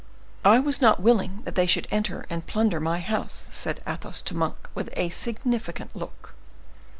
"I 0.43 0.57
was 0.57 0.81
not 0.81 0.99
willing 0.99 1.41
that 1.43 1.53
they 1.53 1.67
should 1.67 1.87
enter 1.91 2.25
and 2.27 2.47
plunder 2.47 2.79
my 2.79 3.01
house," 3.01 3.47
said 3.51 3.81
Athos 3.85 4.23
to 4.23 4.35
Monk, 4.35 4.55
with 4.73 4.89
a 4.93 5.09
significant 5.09 5.95
look. 5.95 6.33